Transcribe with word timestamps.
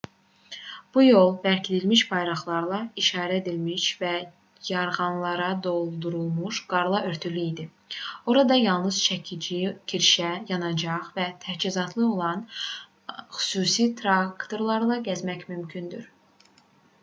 bu 0.95 1.01
yol 1.05 1.27
bərkidilmiş 1.41 2.01
bayraqlarla 2.13 2.77
işarələnmiş 3.01 3.85
və 3.99 4.13
yarğanlara 4.69 5.49
doldurulmuş 5.67 6.61
qarla 6.71 7.03
örtülü 7.11 7.43
idi 7.51 7.67
orada 8.35 8.57
yalnız 8.61 9.03
çəkici 9.11 9.59
kirşə 9.93 10.31
yanacaq 10.53 11.05
və 11.21 11.27
təchizatları 11.47 12.09
olan 12.17 12.43
xüsusi 13.43 13.87
traktorlarla 14.03 15.01
gəzmək 15.11 15.49
mümkündür 15.55 16.13